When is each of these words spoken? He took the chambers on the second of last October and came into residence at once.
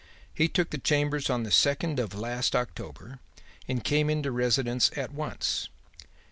He 0.33 0.47
took 0.47 0.71
the 0.71 0.79
chambers 0.79 1.29
on 1.29 1.43
the 1.43 1.51
second 1.51 1.99
of 1.99 2.15
last 2.15 2.55
October 2.55 3.19
and 3.67 3.83
came 3.83 4.09
into 4.09 4.31
residence 4.31 4.89
at 4.97 5.13
once. 5.13 5.69